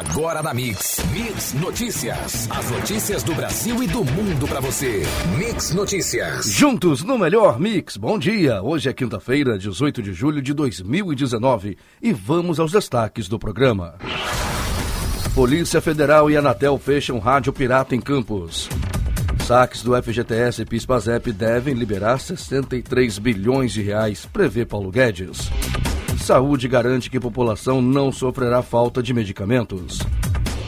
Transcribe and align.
Agora 0.00 0.42
na 0.42 0.54
Mix. 0.54 0.96
Mix 1.12 1.52
Notícias. 1.52 2.48
As 2.50 2.70
notícias 2.70 3.22
do 3.22 3.34
Brasil 3.34 3.82
e 3.82 3.86
do 3.86 4.02
mundo 4.02 4.48
para 4.48 4.58
você. 4.58 5.02
Mix 5.36 5.74
Notícias. 5.74 6.46
Juntos 6.46 7.04
no 7.04 7.18
melhor 7.18 7.60
Mix. 7.60 7.98
Bom 7.98 8.18
dia. 8.18 8.62
Hoje 8.62 8.88
é 8.88 8.94
quinta-feira, 8.94 9.58
18 9.58 10.02
de 10.02 10.14
julho 10.14 10.40
de 10.40 10.54
2019 10.54 11.76
e 12.00 12.14
vamos 12.14 12.58
aos 12.58 12.72
destaques 12.72 13.28
do 13.28 13.38
programa. 13.38 13.96
Polícia 15.34 15.82
Federal 15.82 16.30
e 16.30 16.36
Anatel 16.38 16.78
fecham 16.78 17.18
rádio 17.18 17.52
pirata 17.52 17.94
em 17.94 18.00
Campos. 18.00 18.70
Saques 19.46 19.82
do 19.82 19.94
FGTS 20.02 20.62
e 20.62 20.64
PIS/PASEP 20.64 21.30
devem 21.30 21.74
liberar 21.74 22.18
63 22.18 23.18
bilhões 23.18 23.70
de 23.70 23.82
reais, 23.82 24.24
prevê 24.24 24.64
Paulo 24.64 24.90
Guedes. 24.90 25.50
Saúde 26.20 26.68
garante 26.68 27.10
que 27.10 27.16
a 27.16 27.20
população 27.20 27.80
não 27.80 28.12
sofrerá 28.12 28.62
falta 28.62 29.02
de 29.02 29.12
medicamentos. 29.12 30.00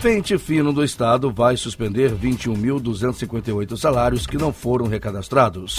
Pente 0.00 0.36
Fino 0.38 0.72
do 0.72 0.82
Estado 0.82 1.30
vai 1.30 1.56
suspender 1.56 2.10
21.258 2.12 3.76
salários 3.76 4.26
que 4.26 4.36
não 4.36 4.52
foram 4.52 4.88
recadastrados. 4.88 5.76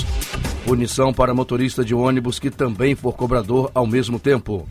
Punição 0.63 1.11
para 1.11 1.33
motorista 1.33 1.83
de 1.83 1.93
ônibus 1.93 2.39
que 2.39 2.49
também 2.49 2.95
for 2.95 3.13
cobrador 3.13 3.69
ao 3.73 3.85
mesmo 3.85 4.19
tempo. 4.19 4.65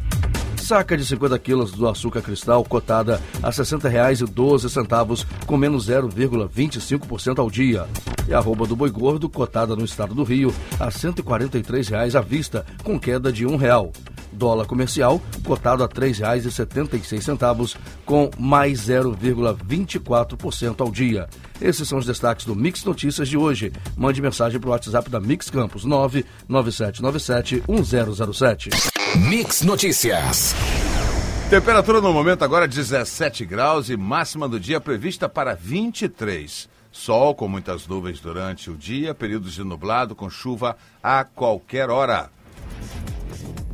Saca 0.57 0.97
de 0.97 1.05
50 1.05 1.39
quilos 1.41 1.73
do 1.73 1.89
açúcar 1.89 2.23
cristal 2.23 2.65
cotada 2.65 3.21
a 3.43 3.49
R$ 3.49 3.53
60,12, 3.53 5.27
com 5.45 5.57
menos 5.57 5.89
0,25% 5.89 7.41
ao 7.41 7.51
dia. 7.51 7.87
E 8.29 8.33
arroba 8.33 8.67
do 8.67 8.77
boi 8.77 8.89
gordo 8.89 9.29
cotada 9.29 9.75
no 9.75 9.85
estado 9.85 10.15
do 10.15 10.23
Rio 10.23 10.55
a 10.79 10.85
R$ 10.85 10.91
143,00 10.93 12.15
à 12.15 12.21
vista, 12.23 12.65
com 12.85 12.99
queda 12.99 13.33
de 13.33 13.45
R$ 13.45 13.53
1,00. 13.53 14.12
Dólar 14.43 14.67
comercial 14.67 15.23
cotado 15.45 15.85
a 15.85 15.87
R$ 15.87 15.93
3,76, 15.93 17.77
com 18.05 18.29
mais 18.37 18.89
0,24% 18.89 20.81
ao 20.81 20.91
dia. 20.91 21.29
Esses 21.61 21.89
são 21.89 21.99
os 21.99 22.07
destaques 22.07 22.45
do 22.45 22.57
Mix 22.57 22.85
Notícias 22.85 23.29
de 23.29 23.37
hoje. 23.37 23.73
Mande 23.97 24.21
mensagem 24.21 24.59
para 24.59 24.69
o 24.69 24.73
WhatsApp 24.73 25.09
da 25.09 25.21
Mix 25.21 25.49
Campos 25.49 25.85
99797 25.85 27.63
1007. 27.69 28.71
Mix 29.29 29.63
Notícias. 29.63 30.57
Temperatura 31.49 32.01
no 32.01 32.13
momento 32.13 32.43
agora 32.43 32.67
17 32.67 33.45
graus 33.45 33.91
e 33.91 33.97
máxima 33.97 34.49
do 34.49 34.59
dia 34.59 34.81
prevista 34.81 35.29
para 35.29 35.55
23. 35.55 36.69
Sol 36.91 37.33
com 37.37 37.47
muitas 37.47 37.87
nuvens 37.87 38.19
durante 38.19 38.73
o 38.73 38.77
dia, 38.77 39.15
períodos 39.15 39.53
de 39.53 39.63
nublado 39.63 40.17
com 40.17 40.29
chuva 40.29 40.77
a 41.01 41.23
qualquer 41.23 41.91
hora. 41.91 42.29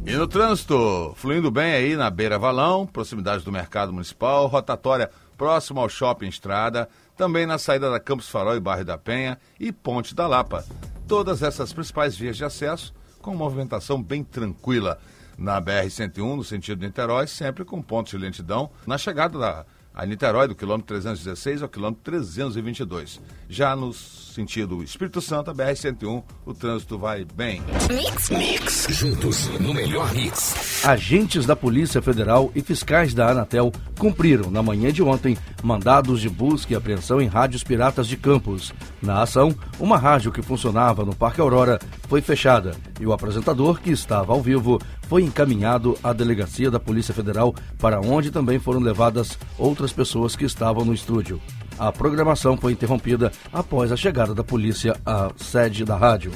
E 0.09 0.17
no 0.17 0.27
trânsito, 0.27 1.12
fluindo 1.17 1.51
bem 1.51 1.70
aí 1.70 1.95
na 1.95 2.09
Beira 2.09 2.39
Valão, 2.39 2.87
proximidade 2.87 3.45
do 3.45 3.53
Mercado 3.53 3.92
Municipal, 3.92 4.47
rotatória 4.47 5.11
próximo 5.37 5.81
ao 5.81 5.89
Shopping 5.91 6.28
Estrada, 6.28 6.89
também 7.14 7.45
na 7.45 7.59
saída 7.59 7.91
da 7.91 8.01
Campos 8.01 8.27
Farol 8.27 8.56
e 8.56 8.61
Bairro 8.61 8.86
da 8.86 8.97
Penha 8.97 9.39
e 9.61 9.70
Ponte 9.70 10.14
da 10.14 10.27
Lapa. 10.27 10.64
Todas 11.06 11.42
essas 11.42 11.75
principais 11.75 12.17
vias 12.17 12.39
de 12.39 12.45
acesso 12.47 12.95
com 13.20 13.34
movimentação 13.34 14.03
bem 14.03 14.25
tranquila 14.25 14.98
na 15.36 15.61
BR-101, 15.61 16.36
no 16.36 16.42
sentido 16.42 16.79
de 16.79 16.86
Niterói, 16.86 17.27
sempre 17.27 17.62
com 17.62 17.83
pontos 17.83 18.12
de 18.12 18.17
lentidão 18.17 18.70
na 18.86 18.97
chegada 18.97 19.39
da 19.39 19.67
a 19.98 20.06
Niterói, 20.06 20.46
do 20.46 20.54
quilômetro 20.54 20.86
316 20.86 21.60
ao 21.60 21.68
quilômetro 21.68 22.04
322. 22.04 23.20
Já 23.48 23.74
no 23.74 23.92
sentido 23.92 24.80
Espírito 24.84 25.20
Santo, 25.20 25.50
a 25.50 25.55
BR-101, 25.55 26.22
o 26.46 26.55
trânsito 26.55 26.96
vai 26.96 27.24
bem. 27.24 27.60
Mix, 27.90 28.30
mix, 28.30 28.86
juntos 28.90 29.48
no 29.58 29.74
melhor 29.74 30.14
mix. 30.14 30.84
Agentes 30.86 31.44
da 31.44 31.56
Polícia 31.56 32.00
Federal 32.00 32.52
e 32.55 32.62
fiscais 32.62 33.12
da 33.12 33.30
Anatel 33.30 33.72
cumpriram, 33.98 34.52
na 34.52 34.62
manhã 34.62 34.92
de 34.92 35.02
ontem, 35.02 35.36
mandados 35.64 36.20
de 36.20 36.28
busca 36.28 36.72
e 36.72 36.77
apreensão 36.77 37.20
em 37.20 37.27
rádios 37.27 37.64
piratas 37.64 38.06
de 38.06 38.16
Campos. 38.16 38.72
Na 39.02 39.22
ação, 39.22 39.52
uma 39.80 39.98
rádio 39.98 40.30
que 40.30 40.42
funcionava 40.42 41.05
no 41.05 41.16
Parque 41.16 41.40
Aurora 41.40 41.80
foi 42.06 42.20
fechada 42.20 42.77
e 43.00 43.06
o 43.06 43.12
apresentador, 43.12 43.80
que 43.80 43.90
estava 43.90 44.33
ao 44.33 44.40
vivo, 44.40 44.80
foi 45.08 45.23
encaminhado 45.23 45.98
à 46.05 46.13
delegacia 46.13 46.70
da 46.70 46.79
Polícia 46.79 47.14
Federal, 47.14 47.55
para 47.79 48.01
onde 48.01 48.30
também 48.30 48.58
foram 48.58 48.80
levadas 48.80 49.39
outras 49.58 49.92
pessoas 49.92 50.36
que 50.36 50.45
estavam 50.45 50.85
no 50.85 50.92
estúdio. 50.92 51.41
A 51.79 51.91
programação 51.91 52.57
foi 52.57 52.73
interrompida 52.73 53.33
após 53.52 53.91
a 53.91 53.97
chegada 53.97 54.35
da 54.35 54.45
polícia 54.45 54.97
à 55.07 55.30
sede 55.36 55.85
da 55.85 55.97
rádio. 55.97 56.33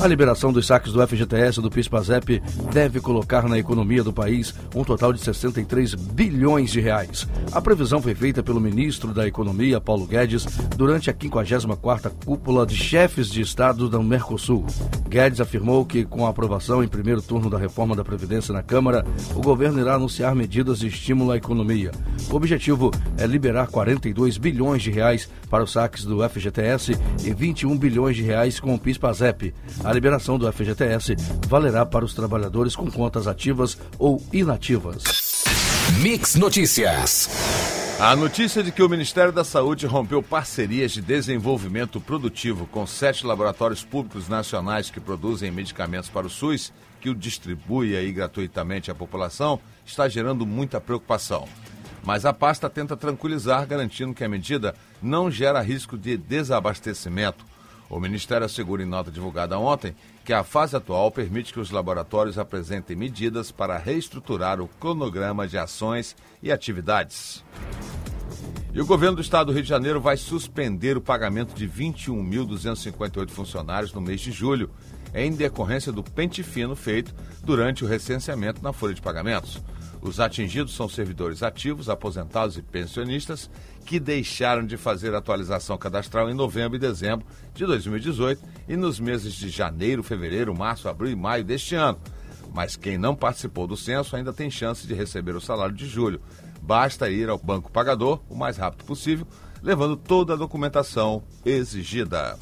A 0.00 0.06
liberação 0.06 0.52
dos 0.52 0.66
saques 0.66 0.92
do 0.92 1.06
FGTS 1.06 1.62
do 1.62 1.70
PIS/PASEP 1.70 2.42
deve 2.72 3.00
colocar 3.00 3.48
na 3.48 3.58
economia 3.58 4.02
do 4.02 4.12
país 4.12 4.54
um 4.74 4.84
total 4.84 5.12
de 5.12 5.20
63 5.20 5.94
bilhões 5.94 6.72
de 6.72 6.80
reais. 6.80 7.26
A 7.52 7.60
previsão 7.60 8.02
foi 8.02 8.14
feita 8.14 8.42
pelo 8.42 8.60
ministro 8.60 9.14
da 9.14 9.26
Economia, 9.26 9.80
Paulo 9.80 10.06
Guedes, 10.06 10.44
durante 10.76 11.08
a 11.08 11.14
54ª 11.14 12.12
cúpula 12.24 12.66
de 12.66 12.76
chefes 12.76 13.28
de 13.30 13.40
estado 13.40 13.88
do 13.88 14.02
Mercosul. 14.02 14.66
Guedes 15.08 15.40
afirmou 15.40 15.86
que 15.86 16.04
com 16.04 16.26
a 16.26 16.30
aprovação 16.30 16.82
em 16.82 16.88
primeiro 16.88 17.22
turno 17.22 17.48
da 17.48 17.56
reforma 17.56 17.96
da 17.96 18.04
previdência 18.04 18.52
na 18.52 18.62
Câmara, 18.62 19.06
o 19.34 19.40
governo 19.40 19.80
irá 19.80 19.94
anunciar 19.94 20.34
medidas 20.34 20.80
de 20.80 20.88
estímulo 20.88 21.30
à 21.30 21.36
economia. 21.36 21.92
O 22.30 22.34
objetivo 22.34 22.90
é 23.16 23.26
liberar 23.26 23.68
42 23.68 24.36
bilhões 24.38 24.82
de 24.82 24.90
reais 24.90 25.30
para 25.48 25.62
os 25.62 25.72
saques 25.72 26.04
do 26.04 26.28
FGTS 26.28 26.98
e 27.24 27.32
21 27.32 27.78
bilhões 27.78 28.16
de 28.16 28.22
reais 28.22 28.58
com 28.58 28.74
o 28.74 28.78
PIS/PASEP. 28.78 29.54
A 29.84 29.92
liberação 29.92 30.38
do 30.38 30.50
FGTS 30.50 31.14
valerá 31.46 31.84
para 31.84 32.06
os 32.06 32.14
trabalhadores 32.14 32.74
com 32.74 32.90
contas 32.90 33.26
ativas 33.26 33.76
ou 33.98 34.22
inativas. 34.32 35.04
Mix 36.00 36.36
Notícias. 36.36 37.28
A 38.00 38.16
notícia 38.16 38.62
de 38.62 38.72
que 38.72 38.82
o 38.82 38.88
Ministério 38.88 39.30
da 39.30 39.44
Saúde 39.44 39.86
rompeu 39.86 40.22
parcerias 40.22 40.92
de 40.92 41.02
desenvolvimento 41.02 42.00
produtivo 42.00 42.66
com 42.66 42.86
sete 42.86 43.26
laboratórios 43.26 43.84
públicos 43.84 44.26
nacionais 44.26 44.88
que 44.88 44.98
produzem 44.98 45.50
medicamentos 45.50 46.08
para 46.08 46.26
o 46.26 46.30
SUS, 46.30 46.72
que 46.98 47.10
o 47.10 47.14
distribui 47.14 47.94
aí 47.94 48.10
gratuitamente 48.10 48.90
à 48.90 48.94
população, 48.94 49.60
está 49.84 50.08
gerando 50.08 50.46
muita 50.46 50.80
preocupação. 50.80 51.46
Mas 52.02 52.24
a 52.24 52.32
pasta 52.32 52.70
tenta 52.70 52.96
tranquilizar, 52.96 53.66
garantindo 53.66 54.14
que 54.14 54.24
a 54.24 54.28
medida 54.30 54.74
não 55.02 55.30
gera 55.30 55.60
risco 55.60 55.98
de 55.98 56.16
desabastecimento 56.16 57.44
o 57.88 58.00
Ministério 58.00 58.44
assegura 58.44 58.82
em 58.82 58.86
nota 58.86 59.10
divulgada 59.10 59.58
ontem 59.58 59.94
que 60.24 60.32
a 60.32 60.42
fase 60.42 60.76
atual 60.76 61.10
permite 61.10 61.52
que 61.52 61.60
os 61.60 61.70
laboratórios 61.70 62.38
apresentem 62.38 62.96
medidas 62.96 63.52
para 63.52 63.78
reestruturar 63.78 64.60
o 64.60 64.68
cronograma 64.68 65.46
de 65.46 65.58
ações 65.58 66.16
e 66.42 66.50
atividades. 66.50 67.44
E 68.72 68.80
o 68.80 68.86
governo 68.86 69.16
do 69.16 69.22
estado 69.22 69.46
do 69.46 69.52
Rio 69.52 69.62
de 69.62 69.68
Janeiro 69.68 70.00
vai 70.00 70.16
suspender 70.16 70.96
o 70.96 71.00
pagamento 71.00 71.54
de 71.54 71.68
21.258 71.68 73.30
funcionários 73.30 73.92
no 73.92 74.00
mês 74.00 74.20
de 74.20 74.32
julho, 74.32 74.68
em 75.14 75.30
decorrência 75.32 75.92
do 75.92 76.02
pente 76.02 76.42
fino 76.42 76.74
feito 76.74 77.14
durante 77.44 77.84
o 77.84 77.86
recenseamento 77.86 78.60
na 78.60 78.72
folha 78.72 78.92
de 78.92 79.00
pagamentos. 79.00 79.62
Os 80.04 80.20
atingidos 80.20 80.74
são 80.74 80.86
servidores 80.86 81.42
ativos, 81.42 81.88
aposentados 81.88 82.58
e 82.58 82.62
pensionistas 82.62 83.50
que 83.86 83.98
deixaram 83.98 84.66
de 84.66 84.76
fazer 84.76 85.14
atualização 85.14 85.78
cadastral 85.78 86.28
em 86.28 86.34
novembro 86.34 86.76
e 86.76 86.78
dezembro 86.78 87.26
de 87.54 87.64
2018 87.64 88.42
e 88.68 88.76
nos 88.76 89.00
meses 89.00 89.32
de 89.32 89.48
janeiro, 89.48 90.02
fevereiro, 90.02 90.54
março, 90.54 90.90
abril 90.90 91.10
e 91.10 91.16
maio 91.16 91.42
deste 91.42 91.74
ano. 91.74 91.98
Mas 92.52 92.76
quem 92.76 92.98
não 92.98 93.16
participou 93.16 93.66
do 93.66 93.78
censo 93.78 94.14
ainda 94.14 94.30
tem 94.30 94.50
chance 94.50 94.86
de 94.86 94.92
receber 94.92 95.34
o 95.34 95.40
salário 95.40 95.74
de 95.74 95.86
julho. 95.86 96.20
Basta 96.60 97.08
ir 97.08 97.30
ao 97.30 97.38
banco 97.38 97.72
pagador 97.72 98.20
o 98.28 98.34
mais 98.34 98.58
rápido 98.58 98.84
possível, 98.84 99.26
levando 99.62 99.96
toda 99.96 100.34
a 100.34 100.36
documentação 100.36 101.24
exigida. 101.46 102.36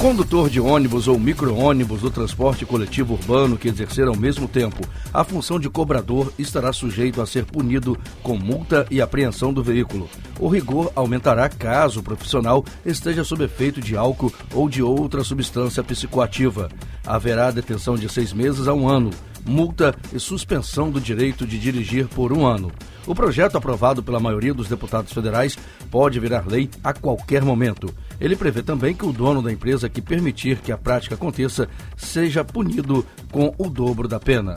Condutor 0.00 0.50
de 0.50 0.60
ônibus 0.60 1.06
ou 1.06 1.16
micro-ônibus 1.16 2.00
do 2.00 2.10
transporte 2.10 2.66
coletivo 2.66 3.14
urbano 3.14 3.56
que 3.56 3.68
exercer 3.68 4.08
ao 4.08 4.16
mesmo 4.16 4.48
tempo 4.48 4.80
a 5.14 5.22
função 5.22 5.60
de 5.60 5.70
cobrador 5.70 6.32
estará 6.36 6.72
sujeito 6.72 7.22
a 7.22 7.26
ser 7.26 7.44
punido 7.44 7.96
com 8.20 8.36
multa 8.36 8.84
e 8.90 9.00
apreensão 9.00 9.52
do 9.52 9.62
veículo. 9.62 10.10
O 10.40 10.48
rigor 10.48 10.90
aumentará 10.96 11.48
caso 11.48 12.00
o 12.00 12.02
profissional 12.02 12.64
esteja 12.84 13.22
sob 13.22 13.44
efeito 13.44 13.80
de 13.80 13.96
álcool 13.96 14.32
ou 14.52 14.68
de 14.68 14.82
outra 14.82 15.22
substância 15.22 15.84
psicoativa. 15.84 16.68
Haverá 17.06 17.52
detenção 17.52 17.94
de 17.94 18.08
seis 18.08 18.32
meses 18.32 18.66
a 18.66 18.74
um 18.74 18.88
ano, 18.88 19.10
multa 19.48 19.94
e 20.12 20.20
suspensão 20.20 20.90
do 20.90 21.00
direito 21.00 21.46
de 21.46 21.58
dirigir 21.58 22.06
por 22.06 22.32
um 22.32 22.46
ano. 22.46 22.70
O 23.06 23.14
projeto, 23.14 23.56
aprovado 23.56 24.02
pela 24.02 24.20
maioria 24.20 24.52
dos 24.52 24.68
deputados 24.68 25.12
federais, 25.12 25.56
pode 25.90 26.20
virar 26.20 26.46
lei 26.46 26.68
a 26.84 26.92
qualquer 26.92 27.42
momento. 27.42 27.92
Ele 28.20 28.36
prevê 28.36 28.62
também 28.62 28.94
que 28.94 29.06
o 29.06 29.12
dono 29.12 29.40
da 29.40 29.50
empresa 29.50 29.88
que 29.88 30.02
permitir 30.02 30.58
que 30.58 30.70
a 30.70 30.76
prática 30.76 31.14
aconteça 31.14 31.68
seja 31.96 32.44
punido 32.44 33.04
com 33.32 33.54
o 33.56 33.70
dobro 33.70 34.06
da 34.06 34.20
pena. 34.20 34.56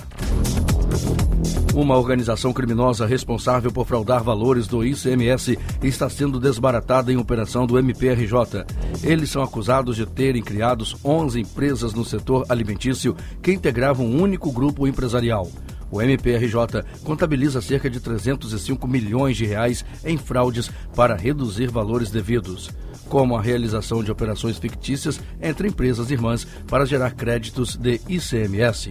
Uma 1.73 1.97
organização 1.97 2.51
criminosa 2.51 3.05
responsável 3.05 3.71
por 3.71 3.85
fraudar 3.85 4.21
valores 4.21 4.67
do 4.67 4.85
ICMS 4.85 5.57
está 5.81 6.09
sendo 6.09 6.37
desbaratada 6.37 7.13
em 7.13 7.17
operação 7.17 7.65
do 7.65 7.79
MPRJ. 7.79 8.65
Eles 9.01 9.29
são 9.29 9.41
acusados 9.41 9.95
de 9.95 10.05
terem 10.05 10.43
criado 10.43 10.85
11 11.03 11.39
empresas 11.39 11.93
no 11.93 12.03
setor 12.03 12.45
alimentício 12.49 13.15
que 13.41 13.53
integravam 13.53 14.05
um 14.05 14.21
único 14.21 14.51
grupo 14.51 14.85
empresarial. 14.85 15.49
O 15.89 16.01
MPRJ 16.01 16.83
contabiliza 17.03 17.61
cerca 17.61 17.89
de 17.89 17.99
305 18.01 18.85
milhões 18.87 19.37
de 19.37 19.45
reais 19.45 19.85
em 20.03 20.17
fraudes 20.17 20.69
para 20.93 21.15
reduzir 21.15 21.69
valores 21.69 22.09
devidos, 22.09 22.69
como 23.07 23.35
a 23.35 23.41
realização 23.41 24.03
de 24.03 24.11
operações 24.11 24.57
fictícias 24.57 25.21
entre 25.41 25.69
empresas 25.69 26.11
irmãs 26.11 26.45
para 26.67 26.85
gerar 26.85 27.11
créditos 27.11 27.77
de 27.77 27.99
ICMS. 28.07 28.89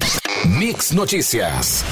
Mix 0.59 0.93
Notícias. 0.93 1.85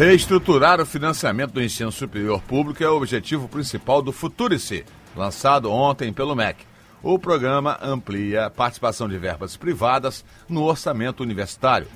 Reestruturar 0.00 0.80
o 0.80 0.86
financiamento 0.86 1.52
do 1.52 1.62
ensino 1.62 1.92
superior 1.92 2.40
público 2.40 2.82
é 2.82 2.88
o 2.88 2.96
objetivo 2.96 3.46
principal 3.46 4.00
do 4.00 4.12
Futurice, 4.12 4.82
lançado 5.14 5.70
ontem 5.70 6.10
pelo 6.10 6.34
MEC. 6.34 6.64
O 7.02 7.18
programa 7.18 7.78
amplia 7.82 8.46
a 8.46 8.50
participação 8.50 9.06
de 9.06 9.18
verbas 9.18 9.58
privadas 9.58 10.24
no 10.48 10.62
orçamento 10.62 11.22
universitário. 11.22 11.86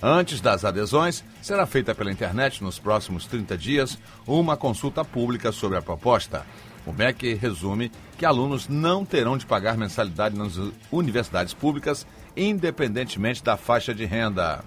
Antes 0.00 0.40
das 0.40 0.64
adesões, 0.64 1.24
será 1.42 1.66
feita 1.66 1.96
pela 1.96 2.12
internet 2.12 2.62
nos 2.62 2.78
próximos 2.78 3.26
30 3.26 3.58
dias 3.58 3.98
uma 4.24 4.56
consulta 4.56 5.04
pública 5.04 5.50
sobre 5.50 5.78
a 5.78 5.82
proposta. 5.82 6.46
O 6.86 6.92
MEC 6.92 7.34
resume 7.34 7.90
que 8.16 8.24
alunos 8.24 8.68
não 8.68 9.04
terão 9.04 9.36
de 9.36 9.44
pagar 9.44 9.76
mensalidade 9.76 10.38
nas 10.38 10.60
universidades 10.92 11.54
públicas, 11.54 12.06
independentemente 12.36 13.42
da 13.42 13.56
faixa 13.56 13.92
de 13.92 14.04
renda. 14.04 14.62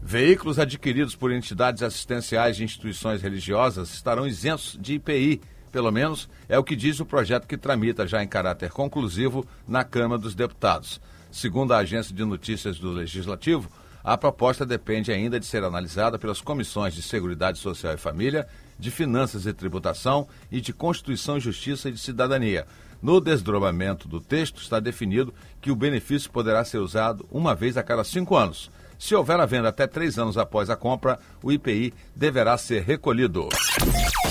Veículos 0.01 0.57
adquiridos 0.57 1.15
por 1.15 1.31
entidades 1.33 1.83
assistenciais 1.83 2.55
de 2.55 2.63
instituições 2.63 3.21
religiosas 3.21 3.93
estarão 3.93 4.25
isentos 4.25 4.77
de 4.79 4.93
IPI, 4.95 5.41
pelo 5.71 5.91
menos 5.91 6.29
é 6.47 6.57
o 6.57 6.63
que 6.63 6.77
diz 6.77 7.01
o 7.01 7.05
projeto 7.05 7.45
que 7.45 7.57
tramita 7.57 8.07
já 8.07 8.23
em 8.23 8.27
caráter 8.27 8.71
conclusivo 8.71 9.45
na 9.67 9.83
Câmara 9.83 10.19
dos 10.19 10.33
Deputados. 10.33 11.01
Segundo 11.29 11.73
a 11.73 11.79
agência 11.79 12.15
de 12.15 12.23
notícias 12.23 12.79
do 12.79 12.89
Legislativo, 12.89 13.69
a 14.01 14.17
proposta 14.17 14.65
depende 14.65 15.11
ainda 15.11 15.37
de 15.37 15.45
ser 15.45 15.65
analisada 15.65 16.17
pelas 16.17 16.39
comissões 16.39 16.93
de 16.93 17.01
Seguridade 17.01 17.59
Social 17.59 17.93
e 17.93 17.97
Família 17.97 18.47
de 18.77 18.91
Finanças 18.91 19.45
e 19.45 19.53
Tributação 19.53 20.27
e 20.51 20.61
de 20.61 20.73
Constituição, 20.73 21.39
Justiça 21.39 21.89
e 21.89 21.91
de 21.91 21.99
Cidadania. 21.99 22.65
No 23.01 23.21
desdobramento 23.21 24.07
do 24.07 24.19
texto 24.19 24.61
está 24.61 24.79
definido 24.79 25.33
que 25.61 25.71
o 25.71 25.75
benefício 25.75 26.31
poderá 26.31 26.63
ser 26.65 26.79
usado 26.79 27.27
uma 27.31 27.53
vez 27.53 27.77
a 27.77 27.83
cada 27.83 28.03
cinco 28.03 28.35
anos. 28.35 28.71
Se 28.97 29.13
houver 29.13 29.39
a 29.39 29.45
venda 29.45 29.69
até 29.69 29.85
três 29.85 30.17
anos 30.17 30.37
após 30.37 30.69
a 30.69 30.75
compra, 30.75 31.19
o 31.43 31.51
IPI 31.51 31.93
deverá 32.15 32.57
ser 32.57 32.81
recolhido. 32.81 33.47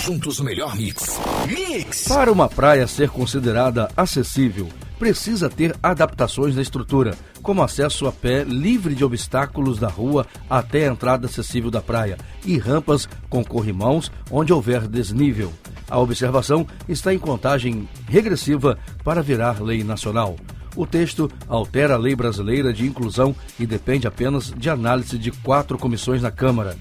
Juntos 0.00 0.40
o 0.40 0.44
melhor 0.44 0.74
mix. 0.74 1.18
Mix! 1.46 2.08
Para 2.08 2.32
uma 2.32 2.48
praia 2.48 2.86
ser 2.88 3.08
considerada 3.10 3.88
acessível, 3.96 4.68
precisa 4.98 5.48
ter 5.48 5.74
adaptações 5.82 6.56
na 6.56 6.62
estrutura, 6.62 7.16
como 7.42 7.62
acesso 7.62 8.06
a 8.06 8.12
pé 8.12 8.44
livre 8.44 8.94
de 8.94 9.04
obstáculos 9.04 9.78
da 9.78 9.88
rua 9.88 10.26
até 10.48 10.88
a 10.88 10.92
entrada 10.92 11.26
acessível 11.26 11.70
da 11.70 11.80
praia 11.80 12.16
e 12.44 12.58
rampas 12.58 13.08
com 13.28 13.44
corrimãos 13.44 14.10
onde 14.30 14.52
houver 14.52 14.86
desnível. 14.88 15.52
A 15.88 15.98
observação 15.98 16.66
está 16.88 17.14
em 17.14 17.18
contagem 17.18 17.88
regressiva 18.08 18.78
para 19.04 19.22
virar 19.22 19.62
lei 19.62 19.84
nacional. 19.84 20.36
O 20.74 20.86
texto 20.86 21.30
altera 21.48 21.94
a 21.94 21.98
lei 21.98 22.14
brasileira 22.14 22.72
de 22.72 22.86
inclusão 22.86 23.34
e 23.58 23.66
depende 23.66 24.06
apenas 24.06 24.52
de 24.54 24.68
análise 24.68 25.16
de 25.16 25.30
quatro 25.30 25.78
comissões 25.78 26.20
na 26.20 26.30
Câmara. 26.30 26.76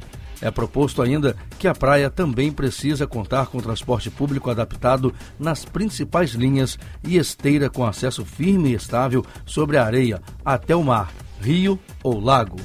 É 0.45 0.51
proposto 0.51 1.01
ainda 1.01 1.35
que 1.57 1.67
a 1.67 1.73
praia 1.73 2.07
também 2.07 2.51
precisa 2.51 3.07
contar 3.07 3.47
com 3.47 3.59
transporte 3.59 4.11
público 4.11 4.51
adaptado 4.51 5.11
nas 5.39 5.65
principais 5.65 6.33
linhas 6.33 6.77
e 7.03 7.17
esteira 7.17 7.67
com 7.67 7.83
acesso 7.83 8.23
firme 8.23 8.69
e 8.69 8.75
estável 8.75 9.25
sobre 9.43 9.75
a 9.75 9.83
areia 9.83 10.21
até 10.45 10.75
o 10.75 10.83
mar, 10.83 11.11
rio 11.41 11.79
ou 12.03 12.19
lago. 12.19 12.57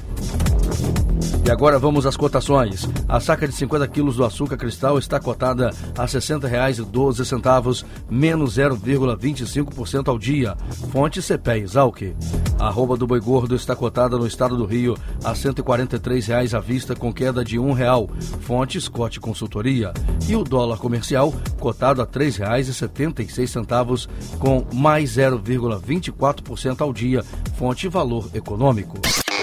E 1.51 1.53
agora 1.53 1.77
vamos 1.77 2.05
às 2.05 2.15
cotações. 2.15 2.87
A 3.09 3.19
saca 3.19 3.45
de 3.45 3.53
50 3.53 3.85
quilos 3.89 4.15
do 4.15 4.23
açúcar 4.23 4.55
cristal 4.55 4.97
está 4.97 5.19
cotada 5.19 5.71
a 5.97 6.03
R$ 6.03 6.07
60,12, 6.07 7.83
menos 8.09 8.55
0,25% 8.55 10.07
ao 10.07 10.17
dia. 10.17 10.55
Fonte 10.93 11.21
CPE 11.21 11.63
Exalc. 11.63 12.15
A 12.57 12.67
arroba 12.67 12.95
do 12.95 13.05
boi 13.05 13.19
gordo 13.19 13.53
está 13.53 13.75
cotada 13.75 14.17
no 14.17 14.25
estado 14.25 14.55
do 14.55 14.65
Rio 14.65 14.95
a 15.25 15.31
R$ 15.31 15.35
143,00 15.35 16.57
à 16.57 16.61
vista, 16.61 16.95
com 16.95 17.11
queda 17.11 17.43
de 17.43 17.59
R$ 17.59 17.73
real. 17.73 18.09
Fonte 18.39 18.79
Scott 18.79 19.19
Consultoria. 19.19 19.91
E 20.29 20.37
o 20.37 20.45
dólar 20.45 20.77
comercial 20.77 21.33
cotado 21.59 22.01
a 22.01 22.05
R$ 22.05 22.11
3,76, 22.11 24.07
com 24.39 24.65
mais 24.73 25.17
0,24% 25.17 26.79
ao 26.79 26.93
dia. 26.93 27.25
Fonte 27.57 27.89
Valor 27.89 28.29
Econômico. 28.33 28.97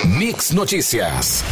Mix 0.07 0.53
Notícias. 0.53 1.45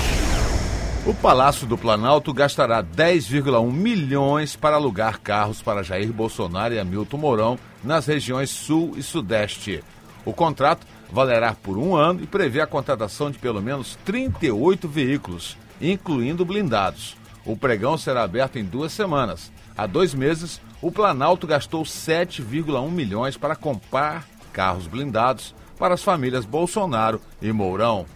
O 1.07 1.15
Palácio 1.15 1.69
do 1.69 1.79
Planalto 1.79 2.35
gastará 2.35 2.83
10,1 2.83 3.71
milhões 3.71 4.57
para 4.57 4.75
alugar 4.75 5.21
carros 5.21 5.63
para 5.63 5.85
Jair 5.85 6.13
Bolsonaro 6.13 6.75
e 6.75 6.81
Hamilton 6.81 7.17
Mourão 7.17 7.59
nas 7.85 8.07
regiões 8.07 8.51
Sul 8.51 8.95
e 8.97 9.05
Sudeste. 9.05 9.85
O 10.25 10.33
contrato 10.33 10.85
valerá 11.09 11.55
por 11.55 11.79
um 11.79 11.95
ano 11.95 12.25
e 12.25 12.27
prevê 12.27 12.61
a 12.61 12.67
contratação 12.67 13.31
de 13.31 13.39
pelo 13.39 13.63
menos 13.63 13.97
38 14.05 14.89
veículos, 14.89 15.57
incluindo 15.81 16.45
blindados. 16.45 17.17
O 17.45 17.57
pregão 17.57 17.97
será 17.97 18.25
aberto 18.25 18.59
em 18.59 18.65
duas 18.65 18.91
semanas. 18.91 19.53
Há 19.79 19.87
dois 19.87 20.13
meses, 20.13 20.61
o 20.83 20.91
Planalto 20.91 21.47
gastou 21.47 21.85
7,1 21.85 22.91
milhões 22.91 23.37
para 23.37 23.55
comprar 23.55 24.27
carros 24.53 24.89
blindados 24.89 25.55
para 25.79 25.95
as 25.95 26.03
famílias 26.03 26.45
Bolsonaro 26.45 27.21
e 27.41 27.53
Mourão. 27.53 28.16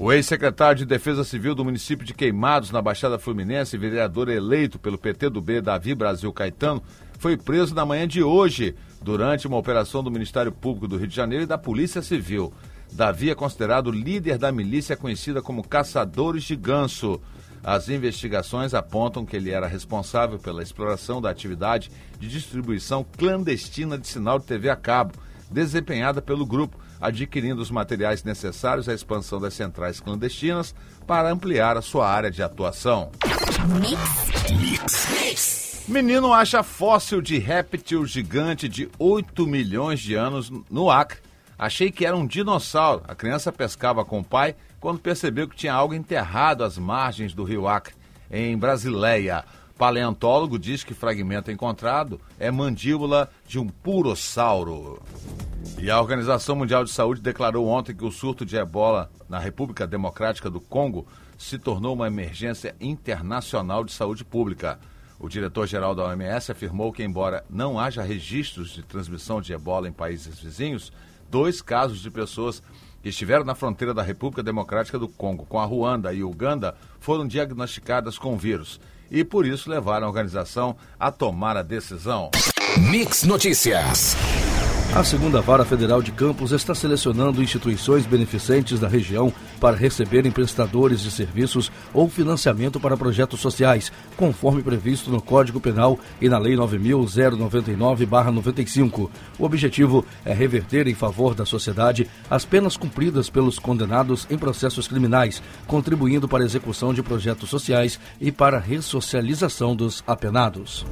O 0.00 0.12
ex-secretário 0.12 0.78
de 0.78 0.86
Defesa 0.86 1.24
Civil 1.24 1.56
do 1.56 1.64
município 1.64 2.06
de 2.06 2.14
Queimados, 2.14 2.70
na 2.70 2.80
Baixada 2.80 3.18
Fluminense, 3.18 3.76
vereador 3.76 4.28
eleito 4.28 4.78
pelo 4.78 4.96
PT 4.96 5.28
do 5.28 5.40
B, 5.40 5.60
Davi 5.60 5.92
Brasil 5.92 6.32
Caetano, 6.32 6.80
foi 7.18 7.36
preso 7.36 7.74
na 7.74 7.84
manhã 7.84 8.06
de 8.06 8.22
hoje, 8.22 8.76
durante 9.02 9.48
uma 9.48 9.56
operação 9.56 10.00
do 10.00 10.08
Ministério 10.08 10.52
Público 10.52 10.86
do 10.86 10.96
Rio 10.96 11.08
de 11.08 11.16
Janeiro 11.16 11.42
e 11.42 11.48
da 11.48 11.58
Polícia 11.58 12.00
Civil. 12.00 12.54
Davi 12.92 13.28
é 13.28 13.34
considerado 13.34 13.90
líder 13.90 14.38
da 14.38 14.52
milícia 14.52 14.96
conhecida 14.96 15.42
como 15.42 15.66
Caçadores 15.66 16.44
de 16.44 16.54
Ganso. 16.54 17.20
As 17.64 17.88
investigações 17.88 18.74
apontam 18.74 19.26
que 19.26 19.34
ele 19.34 19.50
era 19.50 19.66
responsável 19.66 20.38
pela 20.38 20.62
exploração 20.62 21.20
da 21.20 21.28
atividade 21.28 21.90
de 22.20 22.28
distribuição 22.28 23.04
clandestina 23.16 23.98
de 23.98 24.06
sinal 24.06 24.38
de 24.38 24.46
TV 24.46 24.70
a 24.70 24.76
cabo, 24.76 25.14
desempenhada 25.50 26.20
pelo 26.20 26.46
grupo, 26.46 26.78
adquirindo 27.00 27.62
os 27.62 27.70
materiais 27.70 28.24
necessários 28.24 28.88
à 28.88 28.94
expansão 28.94 29.40
das 29.40 29.54
centrais 29.54 30.00
clandestinas 30.00 30.74
para 31.06 31.30
ampliar 31.30 31.76
a 31.76 31.82
sua 31.82 32.08
área 32.08 32.30
de 32.30 32.42
atuação. 32.42 33.10
Menino 35.88 36.34
acha 36.34 36.62
fóssil 36.62 37.22
de 37.22 37.38
réptil 37.38 38.04
gigante 38.04 38.68
de 38.68 38.90
8 38.98 39.46
milhões 39.46 40.00
de 40.00 40.14
anos 40.14 40.52
no 40.70 40.90
Acre. 40.90 41.20
Achei 41.58 41.90
que 41.90 42.04
era 42.04 42.16
um 42.16 42.26
dinossauro. 42.26 43.02
A 43.08 43.14
criança 43.14 43.50
pescava 43.50 44.04
com 44.04 44.20
o 44.20 44.24
pai 44.24 44.54
quando 44.78 45.00
percebeu 45.00 45.48
que 45.48 45.56
tinha 45.56 45.72
algo 45.72 45.94
enterrado 45.94 46.62
às 46.62 46.76
margens 46.78 47.32
do 47.32 47.42
rio 47.42 47.66
Acre, 47.66 47.94
em 48.30 48.56
Brasileia. 48.56 49.44
Paleontólogo 49.78 50.58
diz 50.58 50.82
que 50.82 50.92
fragmento 50.92 51.52
encontrado 51.52 52.20
é 52.36 52.50
mandíbula 52.50 53.30
de 53.46 53.60
um 53.60 53.68
purossauro. 53.68 55.00
E 55.78 55.88
a 55.88 56.00
Organização 56.00 56.56
Mundial 56.56 56.82
de 56.82 56.90
Saúde 56.90 57.20
declarou 57.20 57.68
ontem 57.68 57.94
que 57.94 58.04
o 58.04 58.10
surto 58.10 58.44
de 58.44 58.56
ebola 58.56 59.08
na 59.28 59.38
República 59.38 59.86
Democrática 59.86 60.50
do 60.50 60.60
Congo 60.60 61.06
se 61.38 61.60
tornou 61.60 61.94
uma 61.94 62.08
emergência 62.08 62.74
internacional 62.80 63.84
de 63.84 63.92
saúde 63.92 64.24
pública. 64.24 64.80
O 65.20 65.28
diretor-geral 65.28 65.94
da 65.94 66.06
OMS 66.06 66.50
afirmou 66.50 66.92
que, 66.92 67.04
embora 67.04 67.44
não 67.48 67.78
haja 67.78 68.02
registros 68.02 68.70
de 68.70 68.82
transmissão 68.82 69.40
de 69.40 69.52
ebola 69.52 69.88
em 69.88 69.92
países 69.92 70.40
vizinhos, 70.40 70.92
dois 71.30 71.62
casos 71.62 72.00
de 72.00 72.10
pessoas 72.10 72.60
que 73.00 73.10
estiveram 73.10 73.44
na 73.44 73.54
fronteira 73.54 73.94
da 73.94 74.02
República 74.02 74.42
Democrática 74.42 74.98
do 74.98 75.06
Congo 75.06 75.46
com 75.46 75.60
a 75.60 75.64
Ruanda 75.64 76.12
e 76.12 76.24
Uganda 76.24 76.74
foram 76.98 77.28
diagnosticadas 77.28 78.18
com 78.18 78.34
o 78.34 78.36
vírus 78.36 78.80
e 79.10 79.24
por 79.24 79.46
isso 79.46 79.70
levaram 79.70 80.06
a 80.06 80.10
organização 80.10 80.76
a 80.98 81.10
tomar 81.10 81.56
a 81.56 81.62
decisão. 81.62 82.30
Mix 82.76 83.24
Notícias. 83.24 84.16
A 84.94 85.04
segunda 85.04 85.40
vara 85.40 85.64
federal 85.64 86.02
de 86.02 86.10
Campos 86.10 86.50
está 86.50 86.74
selecionando 86.74 87.40
instituições 87.42 88.06
beneficentes 88.06 88.80
da 88.80 88.88
região 88.88 89.32
para 89.60 89.76
receberem 89.76 90.32
prestadores 90.32 91.00
de 91.00 91.10
serviços 91.10 91.70
ou 91.92 92.08
financiamento 92.08 92.80
para 92.80 92.96
projetos 92.96 93.38
sociais, 93.38 93.92
conforme 94.16 94.62
previsto 94.62 95.10
no 95.10 95.20
Código 95.20 95.60
Penal 95.60 96.00
e 96.20 96.28
na 96.28 96.38
Lei 96.38 96.56
9099-95. 96.56 99.08
O 99.38 99.44
objetivo 99.44 100.04
é 100.24 100.32
reverter 100.32 100.88
em 100.88 100.94
favor 100.94 101.34
da 101.34 101.44
sociedade 101.44 102.08
as 102.28 102.44
penas 102.44 102.76
cumpridas 102.76 103.30
pelos 103.30 103.56
condenados 103.58 104.26
em 104.30 104.38
processos 104.38 104.88
criminais, 104.88 105.40
contribuindo 105.66 106.26
para 106.26 106.42
a 106.42 106.46
execução 106.46 106.94
de 106.94 107.02
projetos 107.02 107.50
sociais 107.50 108.00
e 108.20 108.32
para 108.32 108.56
a 108.56 108.60
ressocialização 108.60 109.76
dos 109.76 110.02
apenados. 110.06 110.84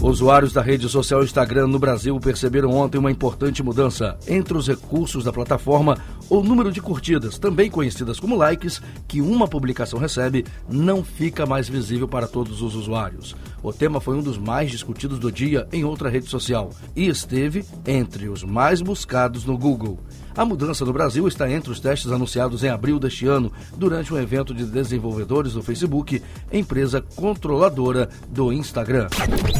Usuários 0.00 0.52
da 0.52 0.62
rede 0.62 0.88
social 0.88 1.24
Instagram 1.24 1.66
no 1.66 1.78
Brasil 1.78 2.18
perceberam 2.20 2.70
ontem 2.70 2.98
uma 2.98 3.10
importante 3.10 3.64
mudança. 3.64 4.16
Entre 4.28 4.56
os 4.56 4.68
recursos 4.68 5.24
da 5.24 5.32
plataforma, 5.32 5.98
o 6.30 6.40
número 6.40 6.70
de 6.70 6.80
curtidas, 6.80 7.36
também 7.36 7.68
conhecidas 7.68 8.20
como 8.20 8.36
likes, 8.36 8.80
que 9.08 9.20
uma 9.20 9.48
publicação 9.48 9.98
recebe, 9.98 10.46
não 10.68 11.02
fica 11.02 11.44
mais 11.44 11.68
visível 11.68 12.06
para 12.06 12.28
todos 12.28 12.62
os 12.62 12.76
usuários. 12.76 13.34
O 13.60 13.72
tema 13.72 14.00
foi 14.00 14.16
um 14.16 14.22
dos 14.22 14.38
mais 14.38 14.70
discutidos 14.70 15.18
do 15.18 15.32
dia 15.32 15.66
em 15.72 15.82
outra 15.82 16.08
rede 16.08 16.28
social 16.28 16.70
e 16.94 17.08
esteve 17.08 17.64
entre 17.84 18.28
os 18.28 18.44
mais 18.44 18.80
buscados 18.80 19.44
no 19.44 19.58
Google. 19.58 19.98
A 20.38 20.44
mudança 20.44 20.84
no 20.84 20.92
Brasil 20.92 21.26
está 21.26 21.50
entre 21.50 21.72
os 21.72 21.80
testes 21.80 22.12
anunciados 22.12 22.62
em 22.62 22.68
abril 22.68 23.00
deste 23.00 23.26
ano, 23.26 23.52
durante 23.76 24.14
um 24.14 24.18
evento 24.20 24.54
de 24.54 24.64
desenvolvedores 24.64 25.54
do 25.54 25.64
Facebook, 25.64 26.22
empresa 26.52 27.04
controladora 27.16 28.08
do 28.28 28.52
Instagram. 28.52 29.08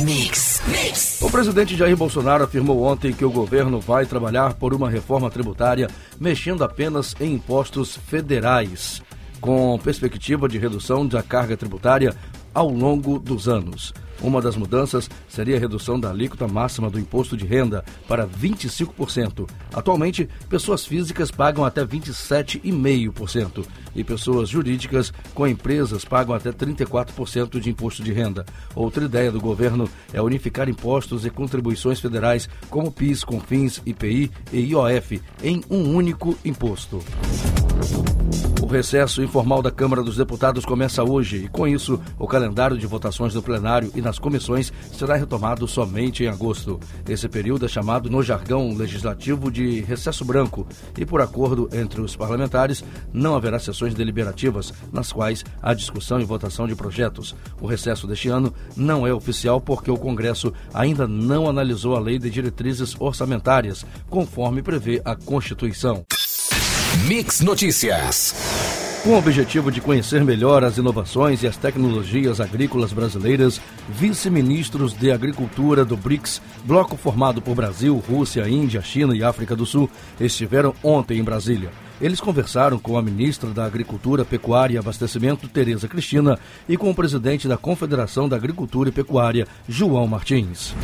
Mix, 0.05 0.63
mix. 0.69 1.21
O 1.21 1.29
presidente 1.33 1.77
Jair 1.77 1.97
Bolsonaro 1.97 2.45
afirmou 2.45 2.81
ontem 2.85 3.13
que 3.13 3.25
o 3.25 3.31
governo 3.31 3.81
vai 3.81 4.07
trabalhar 4.07 4.55
por 4.55 4.73
uma 4.73 4.89
reforma 4.89 5.29
tributária 5.29 5.91
mexendo 6.21 6.63
apenas 6.63 7.13
em 7.19 7.35
impostos 7.35 7.97
federais, 7.97 9.03
com 9.41 9.77
perspectiva 9.83 10.49
de 10.49 10.59
redução 10.59 11.05
da 11.05 11.25
carga 11.25 11.57
tributária 11.57 12.15
ao 12.55 12.71
longo 12.71 13.19
dos 13.19 13.49
anos. 13.49 13.93
Uma 14.21 14.43
das 14.43 14.57
mudanças 14.57 15.09
seria 15.29 15.57
a 15.57 15.61
redução 15.61 15.99
da 15.99 16.11
alíquota 16.11 16.49
máxima 16.49 16.91
do 16.91 16.99
imposto 16.99 17.37
de 17.37 17.47
renda 17.47 17.85
para 18.09 18.27
25%. 18.27 19.49
Atualmente, 19.73 20.29
pessoas 20.49 20.85
físicas 20.85 21.31
pagam 21.31 21.65
até 21.65 21.85
27,5% 21.85 23.65
e 23.95 24.03
pessoas 24.03 24.49
jurídicas 24.49 25.13
com 25.35 25.47
empresas 25.47 26.05
pagam 26.05 26.35
até 26.35 26.51
34% 26.51 27.61
de 27.61 27.71
imposto 27.71 28.03
de 28.03 28.13
renda. 28.13 28.45
Outra 28.75 29.05
ideia 29.05 29.31
do 29.31 29.41
governo 29.41 29.89
é 30.13 30.21
unificar 30.21 30.69
impostos 30.69 31.25
e 31.25 31.31
contribuições 31.31 32.01
federais 32.01 32.49
como 32.69 32.91
PIS, 32.91 33.23
CONFINS, 33.23 33.83
IPI 33.87 34.31
e 34.53 34.59
IOF 34.59 35.23
em 35.43 35.63
um 35.71 35.95
único 35.95 36.37
imposto. 36.45 37.01
O 38.61 38.67
recesso 38.67 39.23
informal 39.23 39.63
da 39.63 39.71
Câmara 39.71 40.03
dos 40.03 40.17
Deputados 40.17 40.65
começa 40.65 41.05
hoje 41.05 41.45
e, 41.45 41.49
com 41.49 41.67
isso, 41.67 42.01
o 42.19 42.27
calendário 42.27 42.77
de 42.77 42.87
votações 42.89 43.33
do 43.33 43.43
plenário 43.43 43.91
e 43.95 44.01
nas 44.01 44.19
comissões 44.19 44.73
será 44.93 45.15
retomado 45.15 45.67
somente 45.69 46.25
em 46.25 46.29
agosto. 46.29 46.79
Esse 47.09 47.29
período 47.29 47.67
é 47.67 47.69
chamado 47.69 48.11
no 48.11 48.21
jargão 48.21 48.75
legislativo 48.77 49.51
de 49.51 49.81
recesso 49.81 50.25
branco 50.25 50.67
e, 50.99 51.07
por 51.07 51.23
acordo 51.23 51.69
entre 51.73 52.01
os 52.01 52.17
parlamentares, 52.17 52.85
não 53.13 53.37
haverá 53.37 53.61
sessões 53.61 53.95
deliberativas 53.95 54.75
nas 54.93 55.13
quais 55.13 55.45
há 55.63 55.73
discussão 55.73 56.21
e 56.21 56.25
votação 56.25 56.67
de 56.67 56.75
projetos. 56.75 57.37
O 57.61 57.67
recesso 57.67 58.09
deste 58.09 58.29
ano 58.29 58.53
não 58.77 59.07
é 59.07 59.15
oficial 59.15 59.61
porque 59.61 59.91
o 59.91 59.97
Congresso 59.97 60.53
ainda 60.75 61.07
não 61.07 61.49
analisou 61.49 61.95
a 61.95 62.01
lei 62.01 62.19
de 62.19 62.29
diretrizes 62.29 62.97
orçamentárias, 62.99 63.87
conforme 64.11 64.63
prevê 64.63 65.01
a 65.05 65.15
Constituição. 65.15 66.05
Mix 67.07 67.41
Notícias. 67.41 68.35
Com 69.05 69.11
o 69.11 69.19
objetivo 69.19 69.71
de 69.71 69.81
conhecer 69.81 70.25
melhor 70.25 70.65
as 70.65 70.79
inovações 70.79 71.43
e 71.43 71.47
as 71.47 71.57
tecnologias 71.57 72.41
agrícolas 72.41 72.93
brasileiras, 72.93 73.61
vice-ministros 73.89 74.93
de 74.93 75.13
Agricultura 75.13 75.85
do 75.85 75.97
BRICS, 75.97 76.43
bloco 76.65 76.97
formado 76.97 77.41
por 77.41 77.55
Brasil, 77.55 77.97
Rússia, 77.97 78.49
Índia, 78.49 78.83
China 78.83 79.17
e 79.17 79.23
África 79.23 79.55
do 79.55 79.65
Sul, 79.65 79.89
estiveram 80.19 80.75
ontem 80.83 81.19
em 81.19 81.25
Brasília. 81.25 81.71
Eles 82.01 82.21
conversaram 82.21 82.79
com 82.79 82.99
a 82.99 83.03
ministra 83.03 83.51
da 83.51 83.65
Agricultura, 83.65 84.25
Pecuária 84.25 84.75
e 84.75 84.79
Abastecimento, 84.79 85.49
Tereza 85.49 85.87
Cristina, 85.87 86.39
e 86.69 86.77
com 86.77 86.91
o 86.91 86.95
presidente 86.95 87.47
da 87.47 87.57
Confederação 87.57 88.29
da 88.29 88.37
Agricultura 88.37 88.89
e 88.89 88.93
Pecuária, 88.93 89.47
João 89.69 90.07
Martins. 90.07 90.75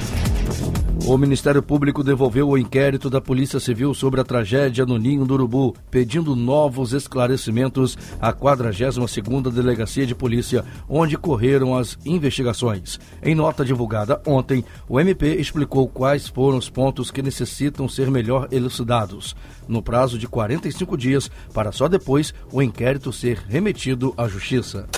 O 1.06 1.18
Ministério 1.18 1.62
Público 1.62 2.02
devolveu 2.02 2.48
o 2.48 2.56
inquérito 2.56 3.10
da 3.10 3.20
Polícia 3.20 3.60
Civil 3.60 3.92
sobre 3.92 4.22
a 4.22 4.24
tragédia 4.24 4.86
no 4.86 4.96
Ninho 4.96 5.26
do 5.26 5.34
Urubu, 5.34 5.76
pedindo 5.90 6.34
novos 6.34 6.94
esclarecimentos 6.94 7.98
à 8.18 8.32
42ª 8.32 9.52
Delegacia 9.52 10.06
de 10.06 10.14
Polícia, 10.14 10.64
onde 10.88 11.18
correram 11.18 11.76
as 11.76 11.98
investigações. 12.06 12.98
Em 13.22 13.34
nota 13.34 13.66
divulgada 13.66 14.22
ontem, 14.26 14.64
o 14.88 14.98
MP 14.98 15.34
explicou 15.34 15.86
quais 15.86 16.26
foram 16.26 16.56
os 16.56 16.70
pontos 16.70 17.10
que 17.10 17.20
necessitam 17.20 17.86
ser 17.86 18.10
melhor 18.10 18.48
elucidados, 18.50 19.36
no 19.68 19.82
prazo 19.82 20.18
de 20.18 20.26
45 20.26 20.96
dias, 20.96 21.30
para 21.52 21.70
só 21.70 21.86
depois 21.86 22.32
o 22.50 22.62
inquérito 22.62 23.12
ser 23.12 23.44
remetido 23.46 24.14
à 24.16 24.26
Justiça. 24.26 24.88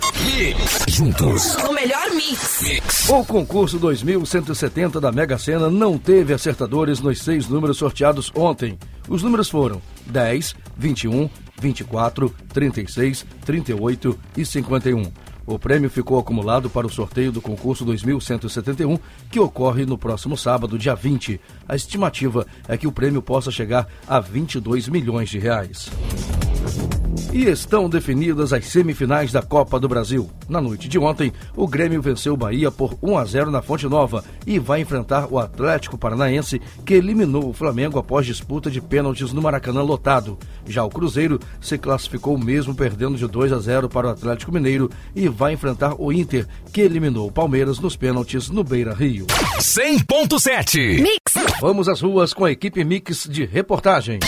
Juntos. 0.88 1.56
O 1.56 1.72
melhor 1.72 2.10
mix. 2.14 2.62
Mix. 2.62 3.08
O 3.08 3.24
concurso 3.24 3.78
2170 3.78 5.00
da 5.00 5.12
Mega 5.12 5.36
Sena 5.36 5.68
não 5.68 5.98
teve 5.98 6.32
acertadores 6.32 7.00
nos 7.00 7.20
seis 7.20 7.48
números 7.48 7.76
sorteados 7.76 8.32
ontem. 8.34 8.78
Os 9.08 9.22
números 9.22 9.50
foram 9.50 9.80
10, 10.06 10.56
21, 10.76 11.28
24, 11.60 12.34
36, 12.52 13.26
38 13.44 14.18
e 14.36 14.44
51. 14.44 15.12
O 15.46 15.58
prêmio 15.58 15.88
ficou 15.88 16.18
acumulado 16.18 16.68
para 16.68 16.86
o 16.86 16.90
sorteio 16.90 17.30
do 17.30 17.40
concurso 17.40 17.84
2171, 17.84 18.98
que 19.30 19.38
ocorre 19.38 19.86
no 19.86 19.96
próximo 19.96 20.36
sábado, 20.36 20.78
dia 20.78 20.94
20. 20.94 21.40
A 21.68 21.76
estimativa 21.76 22.46
é 22.66 22.76
que 22.76 22.86
o 22.86 22.92
prêmio 22.92 23.22
possa 23.22 23.50
chegar 23.50 23.86
a 24.08 24.18
22 24.18 24.88
milhões 24.88 25.28
de 25.28 25.38
reais. 25.38 25.88
E 27.36 27.50
estão 27.50 27.86
definidas 27.86 28.54
as 28.54 28.64
semifinais 28.64 29.30
da 29.30 29.42
Copa 29.42 29.78
do 29.78 29.86
Brasil. 29.86 30.30
Na 30.48 30.58
noite 30.58 30.88
de 30.88 30.98
ontem, 30.98 31.34
o 31.54 31.68
Grêmio 31.68 32.00
venceu 32.00 32.32
o 32.32 32.36
Bahia 32.36 32.70
por 32.70 32.96
1 33.02 33.18
a 33.18 33.24
0 33.26 33.50
na 33.50 33.60
Fonte 33.60 33.86
Nova 33.86 34.24
e 34.46 34.58
vai 34.58 34.80
enfrentar 34.80 35.30
o 35.30 35.38
Atlético 35.38 35.98
Paranaense, 35.98 36.62
que 36.86 36.94
eliminou 36.94 37.50
o 37.50 37.52
Flamengo 37.52 37.98
após 37.98 38.24
disputa 38.24 38.70
de 38.70 38.80
pênaltis 38.80 39.34
no 39.34 39.42
Maracanã 39.42 39.82
lotado. 39.82 40.38
Já 40.66 40.82
o 40.82 40.88
Cruzeiro 40.88 41.38
se 41.60 41.76
classificou 41.76 42.38
mesmo 42.38 42.74
perdendo 42.74 43.18
de 43.18 43.26
2 43.26 43.52
a 43.52 43.58
0 43.58 43.90
para 43.90 44.06
o 44.06 44.10
Atlético 44.12 44.50
Mineiro 44.50 44.90
e 45.14 45.28
vai 45.28 45.52
enfrentar 45.52 45.94
o 45.98 46.10
Inter, 46.10 46.46
que 46.72 46.80
eliminou 46.80 47.28
o 47.28 47.32
Palmeiras 47.32 47.78
nos 47.78 47.96
pênaltis 47.96 48.48
no 48.48 48.64
Beira 48.64 48.94
Rio. 48.94 49.26
100.7 49.58 51.02
Mix. 51.02 51.34
Vamos 51.60 51.86
às 51.86 52.00
ruas 52.00 52.32
com 52.32 52.46
a 52.46 52.50
equipe 52.50 52.82
Mix 52.82 53.28
de 53.30 53.44
reportagem. 53.44 54.20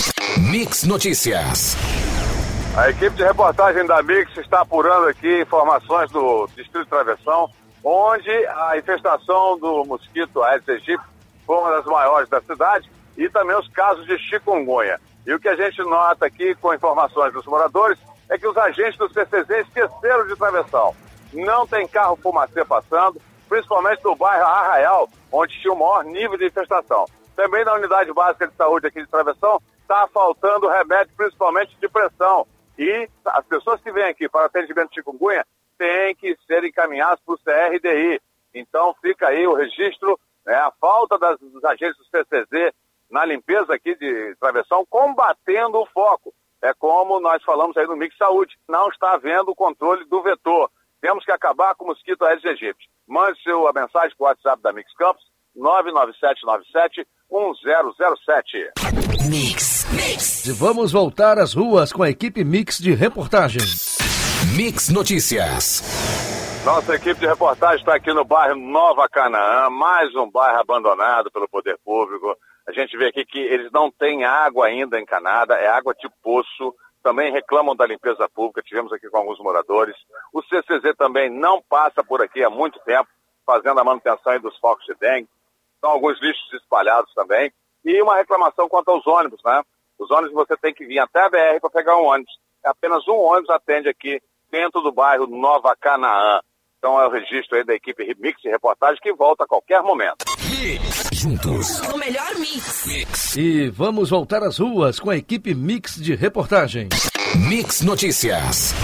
Mix 0.51 0.85
Notícias. 0.85 1.75
A 2.79 2.91
equipe 2.91 3.17
de 3.17 3.25
reportagem 3.25 3.85
da 3.87 4.01
Mix 4.05 4.37
está 4.37 4.61
apurando 4.61 5.09
aqui 5.09 5.43
informações 5.43 6.09
do 6.13 6.47
Distrito 6.55 6.85
de 6.85 6.89
Travessão, 6.89 7.51
onde 7.83 8.31
a 8.31 8.79
infestação 8.79 9.59
do 9.59 9.85
mosquito 9.85 10.41
Aedes 10.45 10.69
aegypti 10.69 11.05
foi 11.45 11.57
uma 11.59 11.73
das 11.73 11.85
maiores 11.87 12.29
da 12.29 12.41
cidade 12.41 12.89
e 13.17 13.29
também 13.31 13.57
os 13.57 13.67
casos 13.71 14.07
de 14.07 14.17
chikungunya. 14.17 15.01
E 15.27 15.35
o 15.35 15.41
que 15.41 15.49
a 15.49 15.57
gente 15.57 15.83
nota 15.83 16.27
aqui 16.27 16.55
com 16.55 16.73
informações 16.73 17.33
dos 17.33 17.45
moradores 17.47 17.99
é 18.31 18.39
que 18.39 18.47
os 18.47 18.57
agentes 18.57 18.97
do 18.97 19.13
CCZ 19.13 19.67
esqueceram 19.67 20.29
de 20.29 20.37
travessão. 20.37 20.95
Não 21.33 21.67
tem 21.67 21.89
carro 21.89 22.15
fumacê 22.23 22.65
passando, 22.65 23.21
principalmente 23.49 24.05
no 24.05 24.15
bairro 24.15 24.47
Arraial, 24.47 25.09
onde 25.33 25.61
tinha 25.61 25.75
o 25.75 25.77
maior 25.77 26.05
nível 26.05 26.39
de 26.39 26.47
infestação. 26.47 27.07
Também 27.35 27.65
na 27.65 27.75
unidade 27.75 28.13
básica 28.13 28.47
de 28.47 28.55
saúde 28.55 28.87
aqui 28.87 29.01
de 29.03 29.09
Travessão, 29.09 29.61
está 29.83 30.07
faltando 30.07 30.69
remédio, 30.69 31.13
principalmente 31.17 31.77
de 31.81 31.89
pressão. 31.89 32.47
E 32.79 33.09
as 33.25 33.45
pessoas 33.47 33.81
que 33.81 33.91
vêm 33.91 34.05
aqui 34.05 34.29
para 34.29 34.47
atendimento 34.47 34.91
de 34.91 34.95
chikungunya 34.95 35.45
têm 35.77 36.15
que 36.15 36.37
ser 36.47 36.65
encaminhadas 36.65 37.21
para 37.21 37.35
o 37.35 37.39
CRDI. 37.39 38.21
Então 38.55 38.95
fica 39.01 39.29
aí 39.29 39.47
o 39.47 39.55
registro, 39.55 40.19
né, 40.47 40.55
a 40.55 40.71
falta 40.81 41.19
das, 41.19 41.39
dos 41.41 41.65
agentes 41.65 41.97
do 41.97 42.05
CCZ 42.05 42.73
na 43.11 43.25
limpeza 43.25 43.75
aqui 43.75 43.97
de 43.97 44.37
travessão, 44.37 44.87
combatendo 44.89 45.79
o 45.79 45.87
foco. 45.87 46.33
É 46.63 46.73
como 46.75 47.21
nós 47.21 47.43
falamos 47.43 47.77
aí 47.77 47.87
no 47.87 47.97
Mix 47.97 48.17
Saúde, 48.17 48.57
não 48.69 48.89
está 48.89 49.13
havendo 49.13 49.51
o 49.51 49.57
controle 49.57 50.05
do 50.05 50.23
vetor. 50.23 50.71
Temos 51.01 51.25
que 51.25 51.33
acabar 51.33 51.75
com 51.75 51.85
o 51.85 51.89
mosquito 51.89 52.25
Aedes 52.25 52.45
aegypti. 52.45 52.89
Mande 53.07 53.41
sua 53.43 53.73
mensagem 53.73 54.17
para 54.17 54.25
o 54.25 54.29
WhatsApp 54.29 54.63
da 54.63 54.73
Mix 54.73 54.93
Campos, 54.95 55.25
99797 55.55 57.07
1007. 57.31 58.73
Mix, 59.29 59.87
Mix. 59.93 60.47
E 60.47 60.53
vamos 60.53 60.91
voltar 60.91 61.39
às 61.39 61.53
ruas 61.53 61.93
com 61.93 62.03
a 62.03 62.09
equipe 62.09 62.43
Mix 62.43 62.79
de 62.79 62.95
reportagem. 62.95 63.61
Mix 64.57 64.89
Notícias. 64.89 65.83
Nossa 66.65 66.95
equipe 66.95 67.21
de 67.21 67.27
reportagem 67.27 67.81
está 67.81 67.95
aqui 67.95 68.13
no 68.13 68.25
bairro 68.25 68.57
Nova 68.57 69.07
Canaã, 69.09 69.69
mais 69.69 70.15
um 70.17 70.31
bairro 70.31 70.59
abandonado 70.61 71.31
pelo 71.31 71.47
poder 71.49 71.79
público. 71.85 72.35
A 72.67 72.73
gente 72.73 72.97
vê 72.97 73.09
aqui 73.09 73.25
que 73.27 73.39
eles 73.39 73.71
não 73.73 73.91
têm 73.91 74.25
água 74.25 74.67
ainda 74.67 74.99
encanada, 74.99 75.55
é 75.55 75.69
água 75.69 75.95
de 75.95 76.09
poço. 76.23 76.75
Também 77.03 77.31
reclamam 77.31 77.77
da 77.77 77.87
limpeza 77.87 78.29
pública, 78.35 78.63
tivemos 78.63 78.93
aqui 78.93 79.09
com 79.09 79.19
alguns 79.19 79.39
moradores. 79.39 79.97
O 80.33 80.43
CCZ 80.43 80.97
também 80.97 81.31
não 81.31 81.63
passa 81.63 82.03
por 82.03 82.23
aqui 82.23 82.43
há 82.43 82.51
muito 82.51 82.79
tempo, 82.81 83.09
fazendo 83.47 83.81
a 83.81 83.85
manutenção 83.85 84.41
dos 84.41 84.57
focos 84.59 84.85
de 84.87 84.95
dengue. 84.95 85.29
São 85.81 85.91
alguns 85.91 86.21
lixos 86.21 86.53
espalhados 86.55 87.13
também. 87.15 87.53
E 87.85 88.03
uma 88.03 88.17
reclamação 88.17 88.69
quanto 88.69 88.91
aos 88.91 89.07
ônibus, 89.07 89.41
né? 89.45 89.63
Os 89.99 90.11
ônibus 90.11 90.35
você 90.35 90.57
tem 90.57 90.75
que 90.75 90.87
vir 90.87 90.99
até 90.99 91.25
a 91.25 91.31
BR 91.31 91.61
para 91.61 91.71
pegar 91.71 91.97
um 91.97 92.05
ônibus. 92.05 92.33
Apenas 92.65 93.07
um 93.09 93.17
ônibus 93.17 93.51
atende 93.51 93.89
aqui 93.89 94.21
dentro 94.51 94.81
do 94.81 94.93
bairro 94.93 95.27
Nova 95.27 95.75
Canaã. 95.81 96.41
Então 96.79 97.01
é 97.01 97.07
o 97.07 97.11
registro 97.11 97.57
aí 97.57 97.65
da 97.65 97.75
equipe 97.75 98.15
Mix 98.19 98.45
e 98.45 98.49
Reportagem 98.49 99.01
que 99.03 99.13
volta 99.13 99.45
a 99.45 99.47
qualquer 99.47 99.83
momento. 99.83 100.25
Juntos. 101.13 101.81
No 101.89 101.99
melhor 101.99 102.35
mix. 102.37 102.87
Mix. 102.87 103.37
E 103.37 103.69
vamos 103.69 104.11
voltar 104.11 104.43
às 104.43 104.59
ruas 104.59 105.01
com 105.01 105.11
a 105.11 105.17
equipe 105.17 105.55
Mix 105.55 105.97
de 105.97 106.15
reportagem. 106.15 106.89
Mix 107.49 107.83
Notícias. 107.83 108.75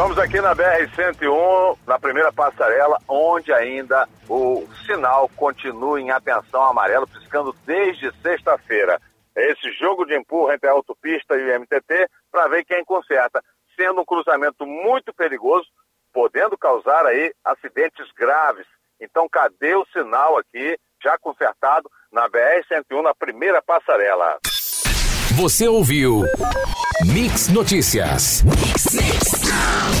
Estamos 0.00 0.18
aqui 0.18 0.40
na 0.40 0.56
BR-101, 0.56 1.76
na 1.86 1.98
primeira 1.98 2.32
passarela, 2.32 2.98
onde 3.06 3.52
ainda 3.52 4.08
o 4.30 4.66
sinal 4.86 5.28
continua 5.36 6.00
em 6.00 6.10
atenção 6.10 6.62
amarelo, 6.62 7.06
piscando 7.06 7.54
desde 7.66 8.10
sexta-feira. 8.22 8.98
É 9.36 9.52
esse 9.52 9.70
jogo 9.72 10.06
de 10.06 10.16
empurra 10.16 10.54
entre 10.54 10.70
a 10.70 10.72
autopista 10.72 11.36
e 11.36 11.42
o 11.44 11.60
MTT 11.60 12.08
para 12.32 12.48
ver 12.48 12.64
quem 12.64 12.82
conserta, 12.82 13.44
sendo 13.76 14.00
um 14.00 14.04
cruzamento 14.06 14.64
muito 14.64 15.12
perigoso, 15.12 15.66
podendo 16.14 16.56
causar 16.56 17.04
aí 17.04 17.30
acidentes 17.44 18.10
graves. 18.16 18.64
Então, 18.98 19.28
cadê 19.28 19.74
o 19.74 19.86
sinal 19.92 20.38
aqui, 20.38 20.78
já 21.04 21.18
consertado, 21.18 21.90
na 22.10 22.26
BR-101, 22.26 23.02
na 23.02 23.14
primeira 23.14 23.60
passarela? 23.60 24.38
Você 25.36 25.68
ouviu 25.68 26.22
Mix 27.04 27.48
Notícias. 27.48 28.42
Mix, 28.44 28.94
Mix. 28.94 29.39
Wow. 29.70 29.99